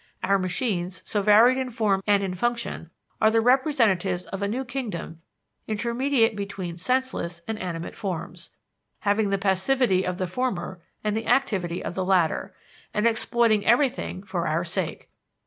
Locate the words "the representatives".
3.29-4.25